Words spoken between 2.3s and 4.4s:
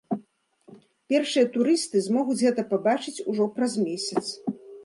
гэта пабачыць ужо праз месяц.